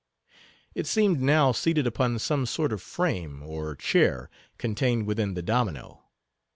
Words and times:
It 0.73 0.87
seemed 0.87 1.21
now 1.21 1.51
seated 1.51 1.85
upon 1.85 2.17
some 2.17 2.47
sort 2.47 2.73
of 2.73 2.81
frame, 2.81 3.43
or 3.43 3.75
chair, 3.75 4.31
contained 4.57 5.05
within 5.05 5.35
the 5.35 5.43
domino. 5.43 6.01